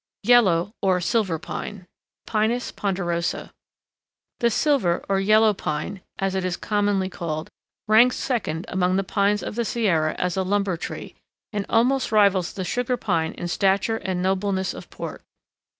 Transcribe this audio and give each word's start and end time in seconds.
YELLOW, 0.23 0.73
OR 0.81 0.99
SILVER 0.99 1.37
PINE 1.37 1.85
(Pinus 2.25 2.71
ponderosa) 2.71 3.51
The 4.39 4.49
Silver, 4.49 5.05
or 5.07 5.19
Yellow, 5.19 5.53
Pine, 5.53 6.01
as 6.17 6.33
it 6.33 6.43
is 6.43 6.57
commonly 6.57 7.07
called, 7.07 7.51
ranks 7.87 8.15
second 8.15 8.65
among 8.69 8.95
the 8.95 9.03
pines 9.03 9.43
of 9.43 9.53
the 9.53 9.63
Sierra 9.63 10.15
as 10.15 10.35
a 10.35 10.41
lumber 10.41 10.75
tree, 10.75 11.13
and 11.53 11.67
almost 11.69 12.11
rivals 12.11 12.51
the 12.53 12.63
Sugar 12.63 12.97
Pine 12.97 13.33
in 13.33 13.47
stature 13.47 13.97
and 13.97 14.23
nobleness 14.23 14.73
of 14.73 14.89
port. 14.89 15.21